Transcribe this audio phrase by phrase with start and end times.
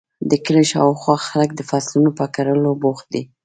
[0.29, 3.23] د کلي شااوخوا خلک د فصلونو په کرلو بوخت دي.